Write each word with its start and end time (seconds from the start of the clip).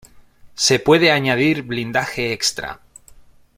Se 0.55 0.79
puede 0.79 1.11
añadir 1.11 1.61
blindaje 1.61 2.33
extra. 2.33 2.79